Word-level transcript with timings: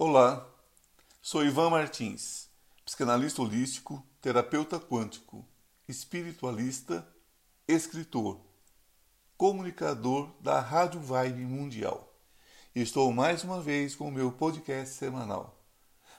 Olá, 0.00 0.48
sou 1.20 1.44
Ivan 1.44 1.70
Martins, 1.70 2.48
psicanalista 2.84 3.42
holístico, 3.42 4.00
terapeuta 4.20 4.78
quântico, 4.78 5.44
espiritualista, 5.88 7.04
escritor, 7.66 8.40
comunicador 9.36 10.30
da 10.40 10.60
Rádio 10.60 11.00
Vibe 11.00 11.40
Mundial. 11.40 12.14
E 12.76 12.80
estou 12.80 13.12
mais 13.12 13.42
uma 13.42 13.60
vez 13.60 13.96
com 13.96 14.06
o 14.06 14.12
meu 14.12 14.30
podcast 14.30 14.94
semanal, 14.94 15.60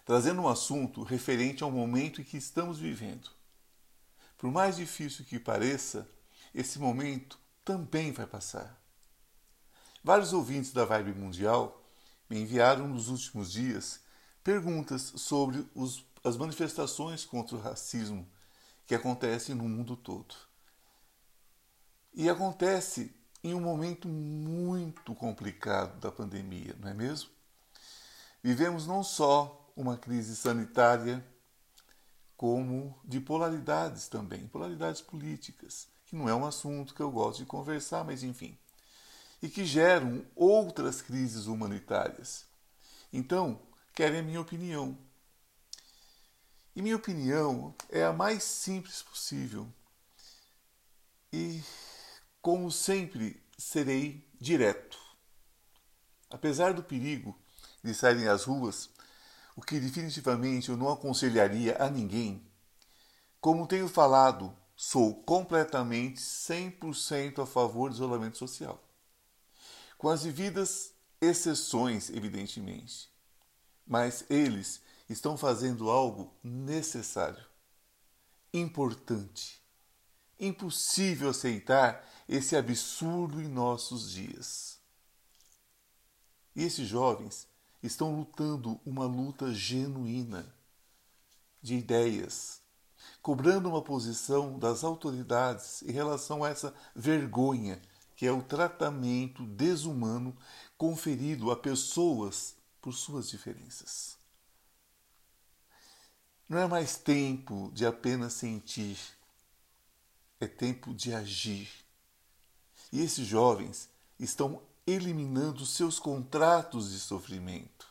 trazendo 0.03 0.41
um 0.41 0.49
assunto 0.49 1.01
referente 1.01 1.63
ao 1.63 1.71
momento 1.71 2.19
em 2.19 2.25
que 2.25 2.35
estamos 2.35 2.79
vivendo. 2.79 3.29
Por 4.37 4.51
mais 4.51 4.75
difícil 4.75 5.23
que 5.23 5.39
pareça, 5.39 6.05
esse 6.53 6.79
momento 6.79 7.39
também 7.63 8.11
vai 8.11 8.27
passar. 8.27 8.77
Vários 10.03 10.33
ouvintes 10.33 10.73
da 10.73 10.83
Vibe 10.83 11.13
Mundial 11.13 11.79
me 12.29 12.39
enviaram 12.39 12.87
nos 12.87 13.09
últimos 13.09 13.51
dias 13.51 14.01
perguntas 14.43 15.13
sobre 15.15 15.67
os, 15.73 16.05
as 16.23 16.37
manifestações 16.37 17.25
contra 17.25 17.55
o 17.55 17.59
racismo 17.59 18.27
que 18.85 18.95
acontecem 18.95 19.55
no 19.55 19.67
mundo 19.67 19.95
todo. 19.95 20.35
E 22.13 22.29
acontece 22.29 23.13
em 23.43 23.53
um 23.53 23.61
momento 23.61 24.07
muito 24.07 25.15
complicado 25.15 25.99
da 25.99 26.11
pandemia, 26.11 26.75
não 26.79 26.89
é 26.89 26.93
mesmo? 26.93 27.29
Vivemos 28.43 28.85
não 28.85 29.03
só 29.03 29.71
uma 29.75 29.97
crise 29.97 30.35
sanitária, 30.35 31.25
como 32.35 32.97
de 33.03 33.19
polaridades 33.19 34.07
também, 34.07 34.47
polaridades 34.47 35.01
políticas, 35.01 35.87
que 36.05 36.15
não 36.15 36.27
é 36.29 36.33
um 36.33 36.45
assunto 36.45 36.93
que 36.93 37.01
eu 37.01 37.11
gosto 37.11 37.39
de 37.39 37.45
conversar, 37.45 38.03
mas 38.03 38.23
enfim 38.23 38.57
e 39.41 39.47
que 39.47 39.65
geram 39.65 40.25
outras 40.35 41.01
crises 41.01 41.45
humanitárias. 41.45 42.45
Então, 43.11 43.59
querem 43.93 44.19
a 44.19 44.23
minha 44.23 44.41
opinião. 44.41 44.97
E 46.75 46.81
minha 46.81 46.95
opinião 46.95 47.73
é 47.89 48.03
a 48.03 48.13
mais 48.13 48.43
simples 48.43 49.01
possível. 49.01 49.67
E, 51.31 51.61
como 52.41 52.71
sempre, 52.71 53.41
serei 53.57 54.27
direto. 54.39 54.97
Apesar 56.29 56.73
do 56.73 56.83
perigo 56.83 57.37
de 57.83 57.93
saírem 57.93 58.27
às 58.27 58.43
ruas, 58.43 58.89
o 59.55 59.61
que 59.61 59.79
definitivamente 59.79 60.69
eu 60.69 60.77
não 60.77 60.89
aconselharia 60.89 61.81
a 61.81 61.89
ninguém, 61.89 62.45
como 63.41 63.67
tenho 63.67 63.87
falado, 63.87 64.55
sou 64.75 65.23
completamente 65.23 66.19
100% 66.19 67.41
a 67.41 67.45
favor 67.45 67.89
do 67.89 67.95
isolamento 67.95 68.37
social 68.37 68.88
com 69.99 70.07
as 70.07 70.21
devidas 70.23 70.93
exceções, 71.19 72.09
evidentemente. 72.09 73.11
Mas 73.85 74.23
eles 74.29 74.81
estão 75.09 75.37
fazendo 75.37 75.89
algo 75.89 76.33
necessário, 76.41 77.45
importante. 78.53 79.61
Impossível 80.39 81.29
aceitar 81.29 82.07
esse 82.29 82.55
absurdo 82.55 83.41
em 83.41 83.47
nossos 83.49 84.09
dias. 84.09 84.79
E 86.55 86.63
esses 86.63 86.87
jovens 86.87 87.45
estão 87.83 88.15
lutando 88.15 88.79
uma 88.85 89.05
luta 89.05 89.53
genuína 89.53 90.55
de 91.61 91.75
ideias, 91.75 92.61
cobrando 93.21 93.67
uma 93.67 93.81
posição 93.81 94.57
das 94.57 94.85
autoridades 94.85 95.81
em 95.81 95.91
relação 95.91 96.41
a 96.41 96.49
essa 96.49 96.73
vergonha 96.95 97.81
que 98.19 98.27
é 98.27 98.31
o 98.33 98.43
tratamento 98.43 99.45
desumano 99.45 100.35
conferido 100.77 101.51
a 101.51 101.55
pessoas 101.55 102.53
por 102.81 102.91
suas 102.91 103.29
diferenças. 103.29 104.17
Não 106.49 106.57
é 106.57 106.67
mais 106.67 106.97
tempo 106.97 107.71
de 107.73 107.85
apenas 107.85 108.33
sentir, 108.33 108.99
é 110.37 110.47
tempo 110.47 110.93
de 110.93 111.13
agir. 111.13 111.71
E 112.91 112.99
esses 112.99 113.25
jovens 113.25 113.89
estão 114.19 114.61
eliminando 114.85 115.65
seus 115.65 115.97
contratos 115.97 116.91
de 116.91 116.99
sofrimento. 116.99 117.87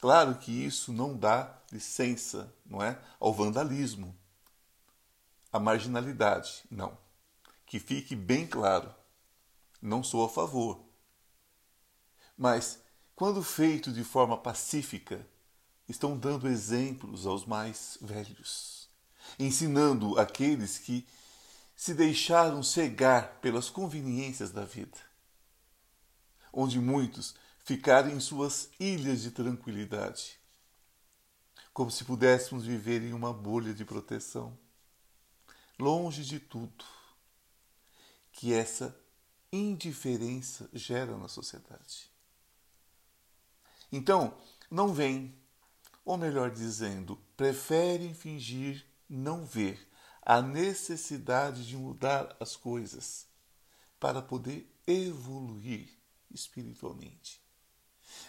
Claro 0.00 0.38
que 0.38 0.50
isso 0.50 0.94
não 0.94 1.14
dá 1.14 1.58
licença, 1.70 2.50
não 2.64 2.82
é, 2.82 2.98
ao 3.20 3.34
vandalismo, 3.34 4.16
à 5.52 5.60
marginalidade, 5.60 6.64
não. 6.70 6.96
Que 7.66 7.80
fique 7.80 8.14
bem 8.14 8.46
claro, 8.46 8.94
não 9.84 10.02
sou 10.02 10.24
a 10.24 10.28
favor. 10.30 10.82
Mas, 12.36 12.80
quando 13.14 13.42
feito 13.42 13.92
de 13.92 14.02
forma 14.02 14.36
pacífica, 14.36 15.28
estão 15.86 16.16
dando 16.16 16.48
exemplos 16.48 17.26
aos 17.26 17.44
mais 17.44 17.98
velhos, 18.00 18.88
ensinando 19.38 20.18
aqueles 20.18 20.78
que 20.78 21.06
se 21.76 21.92
deixaram 21.92 22.62
cegar 22.62 23.40
pelas 23.42 23.68
conveniências 23.68 24.50
da 24.50 24.64
vida, 24.64 24.98
onde 26.50 26.80
muitos 26.80 27.34
ficaram 27.62 28.08
em 28.08 28.20
suas 28.20 28.70
ilhas 28.80 29.20
de 29.20 29.32
tranquilidade, 29.32 30.40
como 31.74 31.90
se 31.90 32.04
pudéssemos 32.04 32.64
viver 32.64 33.02
em 33.02 33.12
uma 33.12 33.34
bolha 33.34 33.74
de 33.74 33.84
proteção, 33.84 34.58
longe 35.78 36.24
de 36.24 36.40
tudo 36.40 36.84
que 38.32 38.52
essa 38.52 39.03
indiferença 39.54 40.68
gera 40.72 41.16
na 41.16 41.28
sociedade. 41.28 42.10
Então, 43.92 44.36
não 44.70 44.92
vem, 44.92 45.34
ou 46.04 46.16
melhor 46.16 46.50
dizendo, 46.50 47.16
preferem 47.36 48.12
fingir 48.12 48.84
não 49.08 49.44
ver 49.44 49.88
a 50.22 50.42
necessidade 50.42 51.66
de 51.66 51.76
mudar 51.76 52.36
as 52.40 52.56
coisas 52.56 53.26
para 54.00 54.20
poder 54.20 54.68
evoluir 54.86 55.88
espiritualmente. 56.30 57.40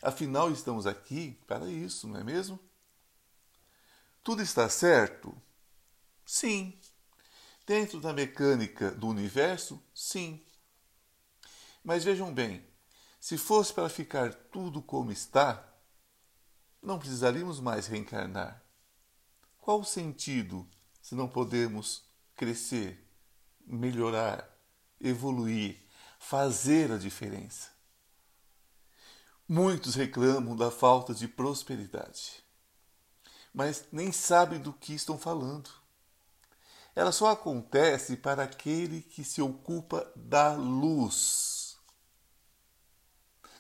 Afinal, 0.02 0.52
estamos 0.52 0.86
aqui 0.86 1.40
para 1.48 1.70
isso, 1.70 2.08
não 2.08 2.20
é 2.20 2.24
mesmo? 2.24 2.60
Tudo 4.24 4.42
está 4.42 4.70
certo? 4.70 5.36
Sim, 6.26 6.78
Dentro 7.66 8.00
da 8.00 8.14
mecânica 8.14 8.92
do 8.92 9.08
universo, 9.08 9.82
sim. 9.94 10.40
Mas 11.86 12.04
vejam 12.04 12.34
bem, 12.34 12.66
se 13.20 13.38
fosse 13.38 13.72
para 13.72 13.88
ficar 13.88 14.34
tudo 14.34 14.82
como 14.82 15.12
está, 15.12 15.72
não 16.82 16.98
precisaríamos 16.98 17.60
mais 17.60 17.86
reencarnar. 17.86 18.60
Qual 19.60 19.82
o 19.82 19.86
sentido 19.86 20.68
se 21.00 21.14
não 21.14 21.28
podemos 21.28 22.04
crescer, 22.36 23.08
melhorar, 23.68 24.50
evoluir, 25.00 25.80
fazer 26.18 26.92
a 26.92 26.98
diferença? 26.98 27.70
Muitos 29.48 29.94
reclamam 29.94 30.56
da 30.56 30.72
falta 30.72 31.14
de 31.14 31.28
prosperidade, 31.28 32.44
mas 33.54 33.86
nem 33.92 34.12
sabem 34.12 34.60
do 34.60 34.74
que 34.74 34.96
estão 34.96 35.20
falando 35.20 35.70
ela 36.96 37.12
só 37.12 37.32
acontece 37.32 38.16
para 38.16 38.44
aquele 38.44 39.02
que 39.02 39.24
se 39.24 39.42
ocupa 39.42 40.10
da 40.16 40.54
luz. 40.54 41.55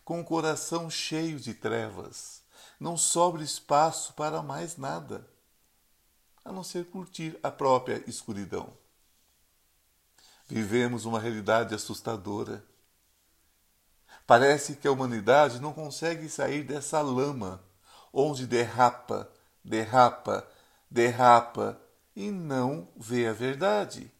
Com 0.05 0.21
o 0.21 0.23
coração 0.23 0.88
cheio 0.88 1.39
de 1.39 1.55
trevas, 1.55 2.43
não 2.79 2.95
sobra 2.95 3.41
espaço 3.41 4.13
para 4.13 4.43
mais 4.43 4.77
nada, 4.77 5.27
a 6.43 6.51
não 6.51 6.63
ser 6.63 6.85
curtir 6.85 7.39
a 7.41 7.49
própria 7.49 8.03
escuridão. 8.07 8.71
Vivemos 10.47 11.05
uma 11.05 11.19
realidade 11.19 11.73
assustadora. 11.73 12.63
Parece 14.27 14.75
que 14.75 14.88
a 14.88 14.91
humanidade 14.91 15.59
não 15.59 15.73
consegue 15.73 16.29
sair 16.29 16.63
dessa 16.63 17.01
lama 17.01 17.63
onde 18.13 18.45
derrapa, 18.45 19.27
derrapa, 19.63 20.47
derrapa 20.89 21.81
e 22.15 22.30
não 22.30 22.88
vê 22.95 23.25
a 23.27 23.33
verdade. 23.33 24.12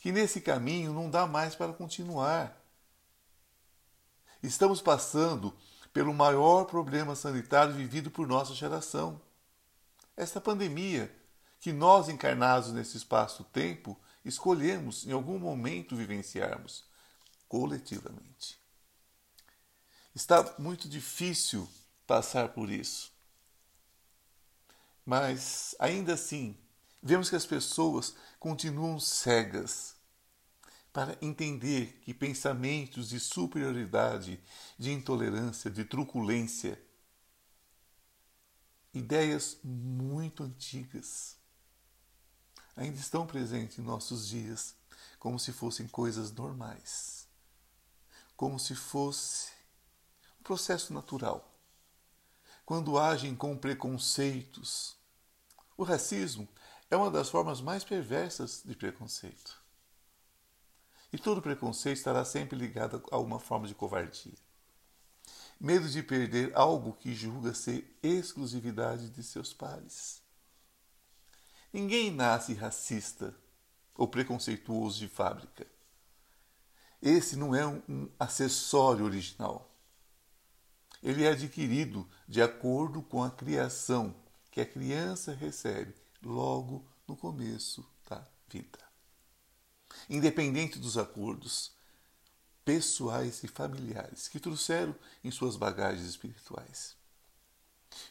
Que 0.00 0.10
nesse 0.10 0.40
caminho 0.40 0.94
não 0.94 1.10
dá 1.10 1.26
mais 1.26 1.54
para 1.54 1.72
continuar. 1.74 2.63
Estamos 4.44 4.82
passando 4.82 5.56
pelo 5.90 6.12
maior 6.12 6.66
problema 6.66 7.16
sanitário 7.16 7.72
vivido 7.72 8.10
por 8.10 8.28
nossa 8.28 8.52
geração. 8.52 9.18
Esta 10.14 10.38
pandemia, 10.38 11.10
que 11.58 11.72
nós 11.72 12.10
encarnados 12.10 12.70
nesse 12.70 12.98
espaço-tempo 12.98 13.98
escolhemos 14.22 15.06
em 15.06 15.12
algum 15.12 15.38
momento 15.38 15.96
vivenciarmos 15.96 16.84
coletivamente. 17.48 18.60
Está 20.14 20.54
muito 20.58 20.90
difícil 20.90 21.66
passar 22.06 22.50
por 22.50 22.68
isso. 22.68 23.10
Mas, 25.06 25.74
ainda 25.78 26.12
assim, 26.12 26.54
vemos 27.02 27.30
que 27.30 27.36
as 27.36 27.46
pessoas 27.46 28.14
continuam 28.38 29.00
cegas 29.00 29.96
para 30.94 31.18
entender 31.20 32.00
que 32.04 32.14
pensamentos 32.14 33.08
de 33.08 33.18
superioridade, 33.18 34.40
de 34.78 34.92
intolerância, 34.92 35.68
de 35.68 35.84
truculência 35.84 36.80
ideias 38.92 39.58
muito 39.64 40.44
antigas 40.44 41.36
ainda 42.76 42.96
estão 42.96 43.26
presentes 43.26 43.76
em 43.76 43.82
nossos 43.82 44.28
dias 44.28 44.76
como 45.18 45.36
se 45.36 45.52
fossem 45.52 45.88
coisas 45.88 46.30
normais, 46.30 47.26
como 48.36 48.60
se 48.60 48.76
fosse 48.76 49.50
um 50.38 50.44
processo 50.44 50.94
natural. 50.94 51.58
Quando 52.64 53.00
agem 53.00 53.34
com 53.34 53.56
preconceitos, 53.56 54.96
o 55.76 55.82
racismo 55.82 56.48
é 56.88 56.96
uma 56.96 57.10
das 57.10 57.30
formas 57.30 57.60
mais 57.60 57.82
perversas 57.82 58.62
de 58.64 58.76
preconceito. 58.76 59.63
E 61.14 61.18
todo 61.18 61.40
preconceito 61.40 61.98
estará 61.98 62.24
sempre 62.24 62.58
ligado 62.58 63.00
a 63.08 63.18
uma 63.18 63.38
forma 63.38 63.68
de 63.68 63.74
covardia. 63.74 64.34
Medo 65.60 65.88
de 65.88 66.02
perder 66.02 66.50
algo 66.56 66.92
que 66.92 67.14
julga 67.14 67.54
ser 67.54 67.96
exclusividade 68.02 69.10
de 69.10 69.22
seus 69.22 69.52
pares. 69.52 70.20
Ninguém 71.72 72.10
nasce 72.10 72.52
racista 72.52 73.32
ou 73.94 74.08
preconceituoso 74.08 74.98
de 74.98 75.06
fábrica. 75.06 75.64
Esse 77.00 77.36
não 77.36 77.54
é 77.54 77.64
um 77.64 78.10
acessório 78.18 79.04
original. 79.04 79.70
Ele 81.00 81.22
é 81.22 81.28
adquirido 81.28 82.08
de 82.26 82.42
acordo 82.42 83.00
com 83.00 83.22
a 83.22 83.30
criação 83.30 84.12
que 84.50 84.60
a 84.60 84.66
criança 84.66 85.32
recebe 85.32 85.94
logo 86.20 86.84
no 87.06 87.16
começo 87.16 87.88
da 88.10 88.26
vida. 88.48 88.83
Independente 90.08 90.78
dos 90.78 90.98
acordos 90.98 91.72
pessoais 92.64 93.42
e 93.44 93.48
familiares 93.48 94.28
que 94.28 94.40
trouxeram 94.40 94.94
em 95.22 95.30
suas 95.30 95.56
bagagens 95.56 96.06
espirituais. 96.06 96.96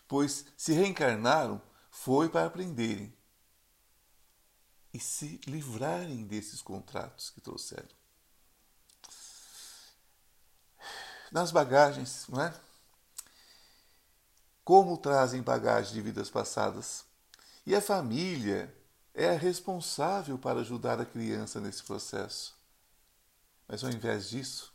Pois 0.08 0.46
se 0.56 0.74
reencarnaram 0.74 1.62
foi 1.90 2.30
para 2.30 2.46
aprenderem 2.46 3.14
e 4.94 5.00
se 5.00 5.40
livrarem 5.48 6.26
desses 6.26 6.62
contratos 6.62 7.32
que 7.32 7.42
trouxeram. 7.42 7.90
Nas 11.32 11.52
bagagens, 11.52 12.28
não 12.30 12.42
é? 12.44 12.54
Como 14.64 14.98
trazem 14.98 15.42
bagagem 15.42 15.94
de 15.94 16.02
vidas 16.02 16.30
passadas. 16.30 17.06
E 17.66 17.76
a 17.76 17.82
família 17.82 18.74
é 19.14 19.30
a 19.30 19.38
responsável 19.38 20.38
para 20.38 20.62
ajudar 20.62 21.00
a 21.00 21.06
criança 21.06 21.62
nesse 21.62 21.84
processo. 21.84 22.56
Mas 23.68 23.84
ao 23.84 23.92
invés 23.92 24.30
disso, 24.30 24.74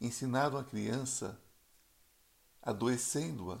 ensinaram 0.00 0.56
a 0.58 0.64
criança 0.64 1.38
adoecendo-a 2.62 3.60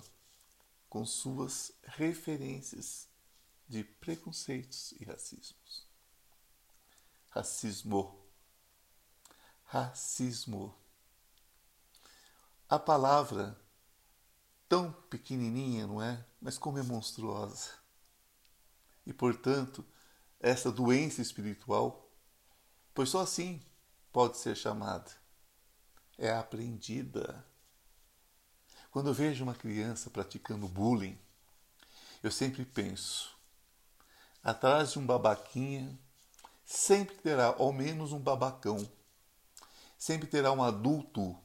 com 0.88 1.04
suas 1.04 1.72
referências 1.82 3.08
de 3.68 3.84
preconceitos 3.84 4.92
e 5.00 5.04
racismos. 5.04 5.86
Racismo. 7.28 8.20
Racismo. 9.64 10.74
A 12.68 12.78
palavra 12.78 13.56
tão 14.68 14.92
pequenininha, 14.92 15.86
não 15.86 16.02
é? 16.02 16.24
Mas 16.40 16.58
como 16.58 16.78
é 16.78 16.82
monstruosa. 16.82 17.79
E, 19.06 19.12
portanto, 19.12 19.84
essa 20.38 20.70
doença 20.70 21.20
espiritual, 21.20 22.10
pois 22.94 23.08
só 23.08 23.20
assim 23.20 23.62
pode 24.12 24.38
ser 24.38 24.56
chamada, 24.56 25.10
é 26.18 26.30
aprendida. 26.30 27.44
Quando 28.90 29.08
eu 29.08 29.14
vejo 29.14 29.44
uma 29.44 29.54
criança 29.54 30.10
praticando 30.10 30.68
bullying, 30.68 31.18
eu 32.22 32.30
sempre 32.30 32.64
penso: 32.64 33.36
Atrás 34.42 34.92
de 34.92 34.98
um 34.98 35.06
babaquinha 35.06 35.98
sempre 36.64 37.16
terá 37.16 37.46
ao 37.46 37.72
menos 37.72 38.12
um 38.12 38.18
babacão. 38.18 38.90
Sempre 39.98 40.28
terá 40.28 40.50
um 40.50 40.62
adulto 40.62 41.36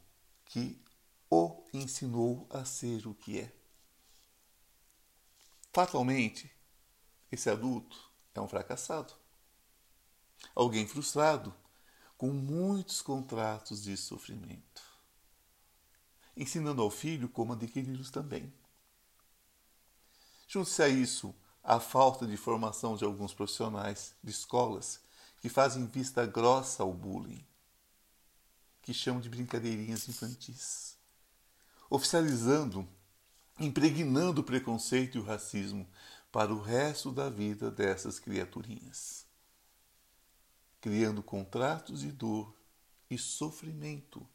que 0.46 0.82
o 1.30 1.62
ensinou 1.74 2.48
a 2.50 2.64
ser 2.64 3.06
o 3.06 3.14
que 3.14 3.40
é. 3.40 3.52
Fatalmente, 5.74 6.50
esse 7.32 7.50
adulto 7.50 7.98
é 8.34 8.42
um 8.42 8.48
fracassado. 8.48 9.14
Alguém 10.54 10.88
frustrado, 10.88 11.54
com 12.18 12.32
muitos 12.32 13.02
contratos 13.02 13.84
de 13.84 13.98
sofrimento, 13.98 14.82
ensinando 16.36 16.82
ao 16.82 16.90
filho 16.90 17.28
como 17.28 17.54
adquiri-los 17.54 18.10
também. 18.10 18.54
Junte-se 20.48 20.84
a 20.84 20.88
isso 20.88 21.36
a 21.64 21.80
falta 21.80 22.28
de 22.28 22.38
formação 22.38 22.96
de 22.96 23.04
alguns 23.04 23.34
profissionais 23.34 24.14
de 24.24 24.32
escolas 24.32 25.02
que 25.42 25.50
fazem 25.50 25.86
vista 25.88 26.26
grossa 26.26 26.84
ao 26.84 26.94
bullying, 26.94 27.46
que 28.82 28.94
chamam 28.94 29.20
de 29.20 29.30
brincadeirinhas 29.30 30.08
infantis, 30.08 30.96
oficializando, 31.90 32.88
impregnando 33.60 34.42
o 34.42 34.44
preconceito 34.44 35.18
e 35.18 35.22
o 35.22 35.24
racismo 35.24 35.88
para 36.36 36.54
o 36.54 36.60
resto 36.60 37.14
da 37.14 37.30
vida 37.30 37.72
dessas 37.72 38.20
criaturinhas, 38.20 39.26
criando 40.82 41.24
contratos 41.24 42.02
de 42.02 42.12
dor 42.12 42.54
e 43.10 43.18
sofrimento 43.18 44.28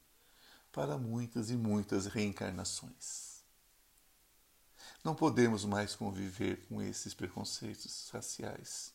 para 0.73 0.97
muitas 0.97 1.51
e 1.51 1.57
muitas 1.57 2.07
reencarnações. 2.07 3.43
Não 5.05 5.15
podemos 5.15 5.67
mais 5.67 5.95
conviver 5.95 6.65
com 6.69 6.81
esses 6.81 7.13
preconceitos 7.13 8.09
raciais, 8.11 8.95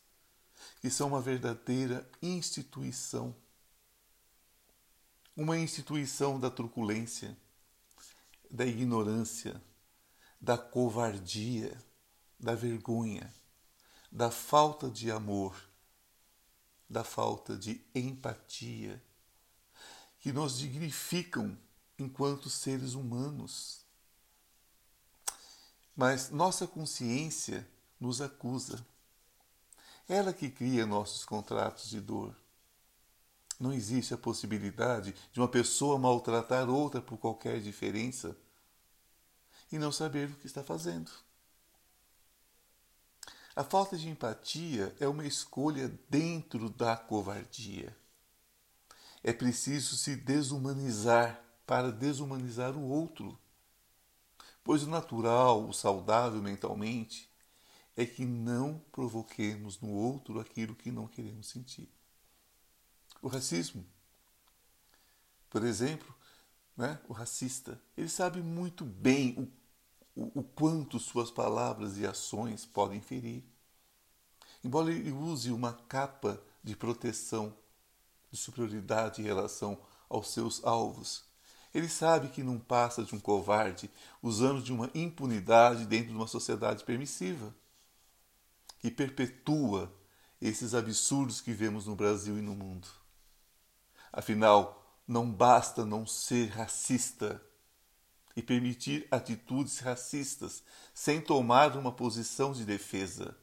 que 0.81 0.89
são 0.89 1.09
uma 1.09 1.21
verdadeira 1.21 2.09
instituição. 2.23 3.35
Uma 5.37 5.59
instituição 5.59 6.39
da 6.39 6.49
truculência, 6.49 7.37
da 8.49 8.65
ignorância, 8.65 9.61
da 10.41 10.57
covardia, 10.57 11.79
da 12.39 12.55
vergonha, 12.55 13.33
da 14.11 14.31
falta 14.31 14.89
de 14.89 15.11
amor, 15.11 15.55
da 16.89 17.03
falta 17.03 17.55
de 17.55 17.81
empatia, 17.93 19.01
que 20.19 20.31
nos 20.31 20.57
dignificam 20.57 21.57
enquanto 21.97 22.49
seres 22.49 22.93
humanos 22.93 23.85
mas 25.95 26.29
nossa 26.29 26.67
consciência 26.67 27.67
nos 27.99 28.19
acusa. 28.19 28.85
Ela 30.07 30.33
que 30.33 30.49
cria 30.49 30.85
nossos 30.85 31.23
contratos 31.23 31.89
de 31.89 32.01
dor. 32.01 32.35
Não 33.59 33.71
existe 33.71 34.13
a 34.13 34.17
possibilidade 34.17 35.15
de 35.31 35.39
uma 35.39 35.47
pessoa 35.47 35.97
maltratar 35.97 36.69
outra 36.69 37.01
por 37.01 37.17
qualquer 37.17 37.61
diferença 37.61 38.35
e 39.71 39.79
não 39.79 39.91
saber 39.91 40.29
o 40.29 40.35
que 40.35 40.45
está 40.45 40.61
fazendo. 40.61 41.09
A 43.55 43.63
falta 43.63 43.97
de 43.97 44.09
empatia 44.09 44.95
é 44.99 45.07
uma 45.07 45.25
escolha 45.25 45.87
dentro 46.09 46.69
da 46.69 46.97
covardia. 46.97 47.95
É 49.23 49.31
preciso 49.31 49.95
se 49.95 50.15
desumanizar 50.15 51.41
para 51.65 51.91
desumanizar 51.91 52.75
o 52.75 52.83
outro 52.83 53.39
pois 54.65 54.81
o 54.81 54.89
natural, 54.89 55.63
o 55.63 55.71
saudável 55.71 56.41
mentalmente, 56.41 57.31
é 57.95 58.03
que 58.03 58.25
não 58.25 58.81
provoquemos 58.91 59.79
no 59.79 59.91
outro 59.91 60.39
aquilo 60.39 60.75
que 60.75 60.91
não 60.91 61.07
queremos 61.07 61.47
sentir. 61.47 61.87
O 63.21 63.27
racismo, 63.27 63.85
por 65.51 65.63
exemplo, 65.63 66.13
né, 66.75 66.99
o 67.07 67.13
racista, 67.13 67.79
ele 67.95 68.09
sabe 68.09 68.41
muito 68.41 68.83
bem 68.83 69.39
o, 69.39 69.47
o, 70.15 70.41
quanto 70.41 70.97
suas 70.97 71.29
palavras 71.29 71.97
e 71.97 72.07
ações 72.07 72.65
podem 72.65 73.01
ferir. 73.01 73.43
Embora 74.63 74.91
ele 74.91 75.11
use 75.11 75.51
uma 75.51 75.73
capa 75.73 76.41
de 76.63 76.75
proteção, 76.75 77.55
de 78.31 78.37
superioridade 78.37 79.21
em 79.21 79.25
relação 79.25 79.77
aos 80.09 80.29
seus 80.29 80.63
alvos, 80.63 81.25
ele 81.73 81.89
sabe 81.89 82.29
que 82.29 82.41
não 82.41 82.57
passa 82.57 83.03
de 83.03 83.13
um 83.13 83.19
covarde 83.19 83.91
usando 84.23 84.61
de 84.63 84.71
uma 84.71 84.89
impunidade 84.95 85.85
dentro 85.85 86.07
de 86.07 86.15
uma 86.15 86.27
sociedade 86.27 86.85
permissiva, 86.85 87.53
que 88.79 88.89
perpetua 88.89 89.93
esses 90.41 90.73
absurdos 90.73 91.41
que 91.41 91.51
vemos 91.51 91.85
no 91.85 91.95
Brasil 91.95 92.37
e 92.37 92.41
no 92.41 92.55
mundo. 92.55 92.87
Afinal, 94.11 94.97
não 95.05 95.29
basta 95.29 95.85
não 95.85 96.07
ser 96.07 96.47
racista 96.47 97.41
e 98.35 98.41
permitir 98.41 99.07
atitudes 99.09 99.79
racistas 99.79 100.63
sem 100.93 101.21
tomar 101.21 101.77
uma 101.77 101.91
posição 101.91 102.51
de 102.51 102.65
defesa. 102.65 103.35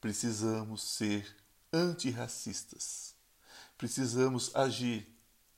Precisamos 0.00 0.82
ser 0.82 1.34
antirracistas. 1.72 3.14
Precisamos 3.78 4.54
agir, 4.54 5.08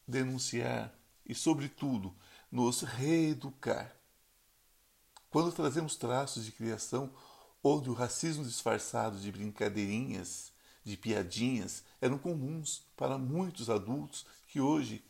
denunciar, 0.06 0.94
e, 1.28 1.34
sobretudo, 1.34 2.14
nos 2.50 2.82
reeducar. 2.82 3.94
Quando 5.28 5.52
trazemos 5.52 5.96
traços 5.96 6.44
de 6.44 6.52
criação 6.52 7.12
onde 7.62 7.90
o 7.90 7.94
racismo 7.94 8.44
disfarçado 8.44 9.18
de 9.18 9.32
brincadeirinhas, 9.32 10.52
de 10.84 10.96
piadinhas, 10.96 11.82
eram 12.00 12.16
comuns 12.16 12.84
para 12.96 13.18
muitos 13.18 13.68
adultos 13.68 14.24
que 14.46 14.60
hoje 14.60 15.04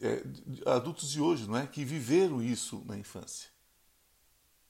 é, 0.00 0.22
adultos 0.70 1.10
de 1.10 1.20
hoje, 1.20 1.46
não 1.46 1.56
é, 1.56 1.66
que 1.66 1.84
viveram 1.84 2.42
isso 2.42 2.82
na 2.86 2.96
infância. 2.96 3.48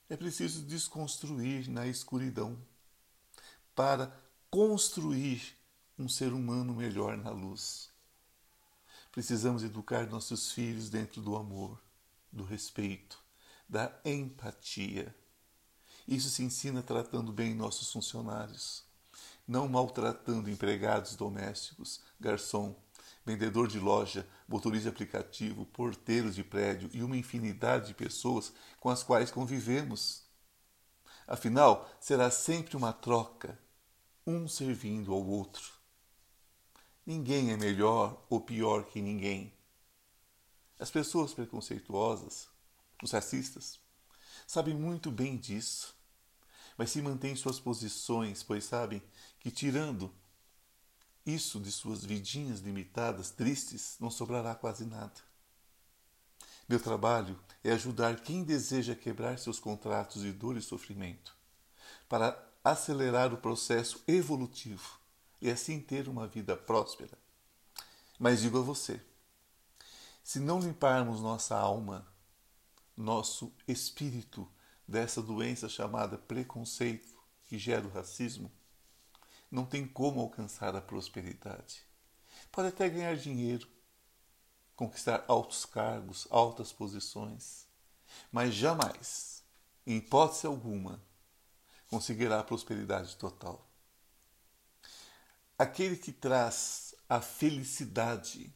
É 0.09 0.17
preciso 0.17 0.63
desconstruir 0.63 1.69
na 1.69 1.87
escuridão 1.87 2.57
para 3.75 4.15
construir 4.51 5.57
um 5.99 6.09
ser 6.09 6.33
humano 6.33 6.75
melhor 6.75 7.17
na 7.17 7.31
luz. 7.31 7.91
Precisamos 9.11 9.65
educar 9.65 10.07
nossos 10.07 10.53
filhos 10.53 10.89
dentro 10.89 11.21
do 11.21 11.37
amor, 11.37 11.81
do 12.31 12.45
respeito, 12.45 13.19
da 13.69 13.93
empatia. 14.05 15.15
Isso 16.07 16.29
se 16.29 16.43
ensina 16.43 16.83
tratando 16.83 17.33
bem 17.33 17.55
nossos 17.55 17.91
funcionários, 17.91 18.85
não 19.49 19.67
maltratando 19.67 20.51
empregados 20.51 21.17
domésticos, 21.17 22.01
garçom, 22.21 22.77
vendedor 23.27 23.67
de 23.67 23.81
loja, 23.81 24.27
motorista 24.47 24.89
de 24.89 24.95
aplicativo, 24.95 25.67
porteiros 25.67 26.37
de 26.37 26.45
prédio 26.45 26.89
e 26.93 27.03
uma 27.03 27.17
infinidade 27.17 27.89
de 27.89 27.95
pessoas 27.95 28.53
com 28.79 28.89
as 28.89 29.03
quais 29.03 29.33
convivemos. 29.33 30.25
Afinal, 31.27 31.91
será 32.01 32.31
sempre 32.31 32.77
uma 32.77 32.93
troca, 32.93 33.59
um 34.25 34.47
servindo 34.47 35.13
ao 35.13 35.27
outro. 35.27 35.73
Ninguém 37.05 37.51
é 37.51 37.57
melhor 37.57 38.25
ou 38.31 38.41
pior 38.41 38.85
que 38.85 39.03
ninguém. 39.03 39.53
As 40.79 40.91
pessoas 40.91 41.35
preconceituosas, 41.35 42.49
os 43.03 43.11
racistas, 43.11 43.81
sabem 44.47 44.75
muito 44.75 45.11
bem 45.11 45.37
disso, 45.37 45.97
mas 46.79 46.91
se 46.91 47.03
mantêm 47.03 47.35
suas 47.35 47.59
posições, 47.59 48.45
pois 48.45 48.65
sabem 48.65 49.03
que, 49.41 49.51
tirando 49.51 50.15
isso 51.27 51.59
de 51.59 51.73
suas 51.73 52.05
vidinhas 52.05 52.61
limitadas, 52.61 53.31
tristes, 53.31 53.97
não 53.99 54.11
sobrará 54.11 54.55
quase 54.55 54.85
nada. 54.85 55.21
Meu 56.69 56.81
trabalho 56.81 57.39
é 57.63 57.73
ajudar 57.73 58.21
quem 58.21 58.45
deseja 58.45 58.95
quebrar 58.95 59.39
seus 59.39 59.59
contratos 59.59 60.23
de 60.23 60.33
dor 60.33 60.57
e 60.57 60.63
sofrimento, 60.63 61.37
para 62.09 62.41
acelerar 62.63 63.35
o 63.35 63.39
processo 63.39 64.03
evolutivo 64.07 64.99
e 65.41 65.51
assim 65.51 65.81
ter 65.81 66.09
uma 66.09 66.27
vida 66.27 66.57
próspera. 66.57 67.19
Mas 68.19 68.41
digo 68.41 68.59
a 68.59 68.63
você: 68.63 69.01
se 70.25 70.41
não 70.41 70.61
limparmos 70.61 71.21
nossa 71.21 71.57
alma, 71.57 72.07
nosso 72.97 73.53
espírito 73.69 74.49
dessa 74.87 75.21
doença 75.21 75.69
chamada 75.69 76.17
preconceito 76.17 77.17
que 77.45 77.59
gera 77.59 77.87
o 77.87 77.91
racismo, 77.91 78.51
não 79.51 79.65
tem 79.65 79.87
como 79.87 80.21
alcançar 80.21 80.75
a 80.77 80.81
prosperidade. 80.81 81.83
Pode 82.51 82.69
até 82.69 82.89
ganhar 82.89 83.17
dinheiro, 83.17 83.69
conquistar 84.75 85.25
altos 85.29 85.65
cargos, 85.65 86.27
altas 86.31 86.73
posições, 86.73 87.67
mas 88.31 88.55
jamais, 88.55 89.43
em 89.87 89.97
hipótese 89.97 90.47
alguma, 90.47 91.03
conseguirá 91.89 92.41
a 92.41 92.45
prosperidade 92.45 93.17
total. 93.17 93.67
Aquele 95.59 95.97
que 95.97 96.13
traz 96.13 96.95
a 97.09 97.21
felicidade, 97.21 98.53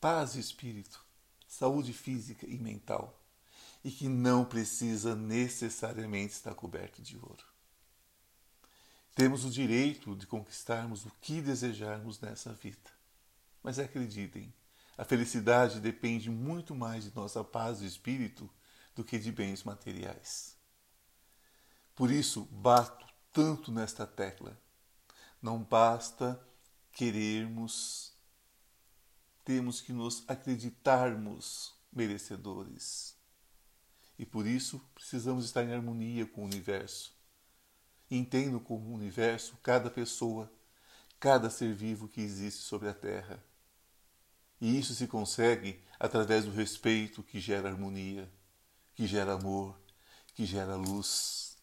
paz 0.00 0.32
de 0.32 0.40
espírito, 0.40 1.04
saúde 1.46 1.92
física 1.92 2.46
e 2.46 2.56
mental, 2.58 3.20
e 3.84 3.90
que 3.90 4.08
não 4.08 4.44
precisa 4.44 5.14
necessariamente 5.14 6.32
estar 6.32 6.54
coberto 6.54 7.02
de 7.02 7.18
ouro. 7.18 7.51
Temos 9.14 9.44
o 9.44 9.50
direito 9.50 10.16
de 10.16 10.26
conquistarmos 10.26 11.04
o 11.04 11.12
que 11.20 11.42
desejarmos 11.42 12.18
nessa 12.20 12.54
vida. 12.54 12.90
Mas 13.62 13.78
acreditem, 13.78 14.52
a 14.96 15.04
felicidade 15.04 15.80
depende 15.80 16.30
muito 16.30 16.74
mais 16.74 17.04
de 17.04 17.14
nossa 17.14 17.44
paz 17.44 17.80
de 17.80 17.86
espírito 17.86 18.48
do 18.94 19.04
que 19.04 19.18
de 19.18 19.30
bens 19.30 19.64
materiais. 19.64 20.56
Por 21.94 22.10
isso, 22.10 22.46
bato 22.50 23.06
tanto 23.32 23.70
nesta 23.70 24.06
tecla. 24.06 24.58
Não 25.42 25.62
basta 25.62 26.40
querermos, 26.92 28.14
temos 29.44 29.80
que 29.80 29.92
nos 29.92 30.24
acreditarmos 30.26 31.74
merecedores. 31.92 33.14
E 34.18 34.24
por 34.24 34.46
isso 34.46 34.80
precisamos 34.94 35.44
estar 35.44 35.64
em 35.64 35.74
harmonia 35.74 36.26
com 36.26 36.42
o 36.42 36.44
universo 36.44 37.11
entendo 38.16 38.60
como 38.60 38.94
universo 38.94 39.56
cada 39.62 39.90
pessoa, 39.90 40.52
cada 41.18 41.48
ser 41.48 41.72
vivo 41.74 42.08
que 42.08 42.20
existe 42.20 42.62
sobre 42.62 42.88
a 42.88 42.94
Terra. 42.94 43.42
E 44.60 44.78
isso 44.78 44.94
se 44.94 45.06
consegue 45.06 45.82
através 45.98 46.44
do 46.44 46.50
respeito 46.50 47.22
que 47.22 47.40
gera 47.40 47.68
harmonia, 47.68 48.30
que 48.94 49.06
gera 49.06 49.34
amor, 49.34 49.80
que 50.34 50.44
gera 50.44 50.76
luz. 50.76 51.56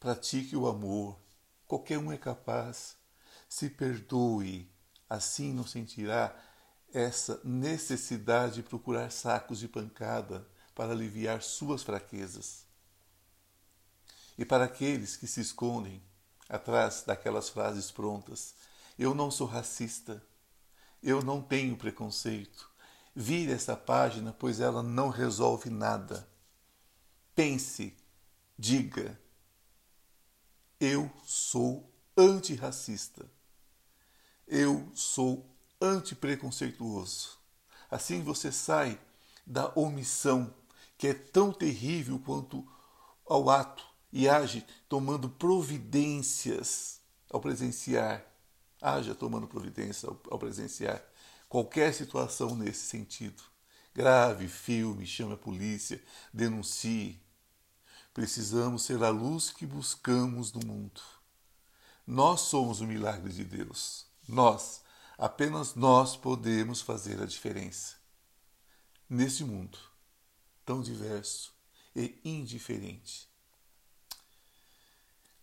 Pratique 0.00 0.56
o 0.56 0.66
amor, 0.66 1.18
qualquer 1.66 1.98
um 1.98 2.12
é 2.12 2.18
capaz. 2.18 2.96
Se 3.48 3.70
perdoe, 3.70 4.70
assim 5.08 5.52
não 5.52 5.66
sentirá 5.66 6.36
essa 6.92 7.40
necessidade 7.44 8.56
de 8.56 8.62
procurar 8.62 9.10
sacos 9.10 9.58
de 9.58 9.68
pancada 9.68 10.46
para 10.74 10.92
aliviar 10.92 11.42
suas 11.42 11.82
fraquezas. 11.82 12.67
E 14.38 14.44
para 14.44 14.64
aqueles 14.64 15.16
que 15.16 15.26
se 15.26 15.40
escondem 15.40 16.00
atrás 16.48 17.02
daquelas 17.04 17.48
frases 17.48 17.90
prontas, 17.90 18.54
eu 18.96 19.12
não 19.12 19.32
sou 19.32 19.48
racista, 19.48 20.22
eu 21.02 21.20
não 21.22 21.42
tenho 21.42 21.76
preconceito. 21.76 22.70
Vire 23.14 23.50
essa 23.50 23.76
página, 23.76 24.32
pois 24.32 24.60
ela 24.60 24.80
não 24.80 25.08
resolve 25.08 25.68
nada. 25.70 26.28
Pense, 27.34 27.96
diga, 28.56 29.20
eu 30.78 31.10
sou 31.24 31.92
antirracista. 32.16 33.28
Eu 34.46 34.88
sou 34.94 35.52
antipreconceituoso. 35.80 37.38
Assim 37.90 38.22
você 38.22 38.52
sai 38.52 39.00
da 39.44 39.72
omissão, 39.74 40.54
que 40.96 41.08
é 41.08 41.14
tão 41.14 41.52
terrível 41.52 42.20
quanto 42.20 42.66
ao 43.26 43.50
ato 43.50 43.88
e 44.12 44.28
age 44.28 44.64
tomando 44.88 45.28
providências 45.28 47.00
ao 47.30 47.40
presenciar, 47.40 48.24
haja 48.80 49.14
tomando 49.14 49.46
providência 49.46 50.08
ao, 50.08 50.38
presenciar 50.38 51.02
qualquer 51.48 51.92
situação 51.92 52.54
nesse 52.54 52.86
sentido. 52.86 53.42
Grave, 53.94 54.48
filme, 54.48 55.06
chame 55.06 55.34
a 55.34 55.36
polícia, 55.36 56.02
denuncie. 56.32 57.20
Precisamos 58.14 58.82
ser 58.82 59.02
a 59.02 59.10
luz 59.10 59.50
que 59.50 59.66
buscamos 59.66 60.52
no 60.52 60.66
mundo. 60.66 61.00
Nós 62.06 62.42
somos 62.42 62.80
o 62.80 62.86
milagre 62.86 63.32
de 63.32 63.44
Deus. 63.44 64.06
Nós, 64.26 64.82
apenas 65.16 65.74
nós 65.74 66.16
podemos 66.16 66.80
fazer 66.80 67.20
a 67.20 67.26
diferença. 67.26 67.96
Nesse 69.08 69.44
mundo 69.44 69.78
tão 70.64 70.82
diverso 70.82 71.54
e 71.96 72.20
indiferente. 72.22 73.27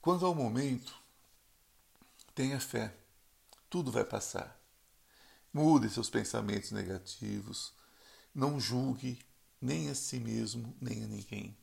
Quanto 0.05 0.23
ao 0.23 0.35
momento, 0.35 0.95
tenha 2.35 2.59
fé, 2.59 2.95
tudo 3.67 3.91
vai 3.91 4.03
passar. 4.03 4.55
Mude 5.51 5.89
seus 5.89 6.11
pensamentos 6.11 6.69
negativos, 6.69 7.73
não 8.31 8.59
julgue 8.59 9.17
nem 9.59 9.89
a 9.89 9.95
si 9.95 10.19
mesmo, 10.19 10.77
nem 10.79 11.03
a 11.03 11.07
ninguém. 11.07 11.57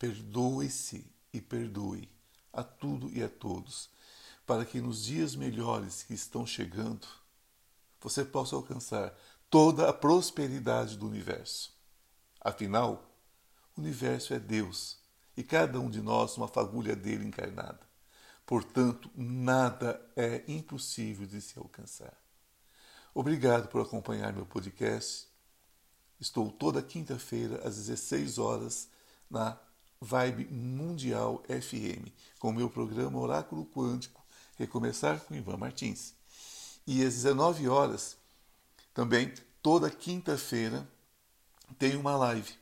Perdoe-se 0.00 1.06
e 1.32 1.40
perdoe 1.40 2.10
a 2.52 2.64
tudo 2.64 3.08
e 3.12 3.22
a 3.22 3.28
todos, 3.28 3.88
para 4.44 4.64
que 4.64 4.80
nos 4.80 5.04
dias 5.04 5.36
melhores 5.36 6.02
que 6.02 6.14
estão 6.14 6.44
chegando, 6.44 7.06
você 8.00 8.24
possa 8.24 8.56
alcançar 8.56 9.16
toda 9.48 9.88
a 9.88 9.92
prosperidade 9.92 10.96
do 10.96 11.06
universo. 11.06 11.72
Afinal, 12.40 13.08
o 13.76 13.80
universo 13.80 14.34
é 14.34 14.40
Deus 14.40 15.05
e 15.36 15.42
cada 15.42 15.78
um 15.80 15.90
de 15.90 16.00
nós 16.00 16.36
uma 16.36 16.48
fagulha 16.48 16.96
dele 16.96 17.26
encarnada. 17.26 17.80
Portanto, 18.44 19.10
nada 19.14 20.00
é 20.16 20.42
impossível 20.46 21.26
de 21.26 21.40
se 21.40 21.58
alcançar. 21.58 22.16
Obrigado 23.12 23.68
por 23.68 23.80
acompanhar 23.80 24.32
meu 24.32 24.46
podcast. 24.46 25.26
Estou 26.20 26.50
toda 26.50 26.82
quinta-feira 26.82 27.66
às 27.66 27.76
16 27.76 28.38
horas 28.38 28.88
na 29.28 29.58
Vibe 30.00 30.44
Mundial 30.52 31.42
FM 31.48 32.10
com 32.38 32.52
meu 32.52 32.70
programa 32.70 33.18
Oráculo 33.18 33.66
Quântico 33.66 34.24
Recomeçar 34.56 35.20
com 35.20 35.34
Ivan 35.34 35.56
Martins. 35.56 36.14
E 36.86 37.04
às 37.04 37.14
19 37.14 37.68
horas, 37.68 38.16
também 38.94 39.32
toda 39.60 39.90
quinta-feira, 39.90 40.86
tem 41.78 41.96
uma 41.96 42.16
live 42.16 42.54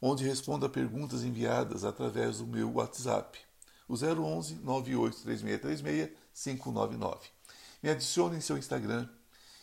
onde 0.00 0.24
respondo 0.24 0.64
a 0.64 0.68
perguntas 0.68 1.22
enviadas 1.22 1.84
através 1.84 2.38
do 2.38 2.46
meu 2.46 2.72
WhatsApp, 2.72 3.38
o 3.86 3.94
011 3.94 4.54
983636 4.56 6.10
599. 6.32 7.28
Me 7.82 7.90
adicione 7.90 8.36
em 8.36 8.40
seu 8.40 8.56
Instagram 8.56 9.08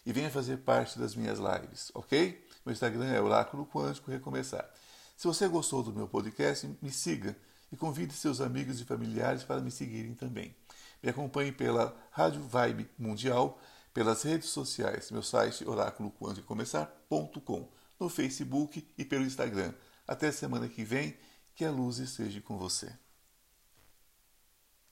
e 0.06 0.14
venha 0.14 0.30
fazer 0.30 0.58
parte 0.58 1.00
das 1.00 1.16
minhas 1.16 1.40
lives, 1.40 1.92
ok? 1.94 2.46
Meu 2.66 2.74
Instagram 2.74 3.06
é 3.06 3.22
Oráculo 3.22 3.66
Quântico 3.66 4.12
Recomeçar. 4.12 4.70
Se 5.16 5.26
você 5.26 5.48
gostou 5.48 5.82
do 5.82 5.94
meu 5.94 6.08
podcast, 6.08 6.70
me 6.82 6.92
siga 6.92 7.36
e 7.72 7.78
convide 7.78 8.14
seus 8.14 8.40
amigos 8.40 8.80
e 8.80 8.86
familiares 8.86 9.44
para 9.44 9.62
me 9.62 9.72
seguirem 9.72 10.14
também. 10.14 10.56
Me 11.02 11.10
acompanhe 11.10 11.52
pela 11.52 11.96
Rádio 12.12 12.42
Vibe 12.42 12.88
Mundial, 12.98 13.60
pelas 13.94 14.24
redes 14.24 14.50
sociais, 14.50 15.12
meu 15.12 15.24
site 15.24 15.68
oráculoquantocomeçar.com, 15.68 17.68
no 18.00 18.10
Facebook 18.10 18.88
e 18.98 19.04
pelo 19.04 19.26
Instagram. 19.26 19.74
Até 20.08 20.32
semana 20.32 20.70
que 20.70 20.84
vem, 20.84 21.18
que 21.54 21.66
a 21.66 21.72
luz 21.72 21.98
esteja 21.98 22.40
com 22.42 22.58
você. 22.58 22.98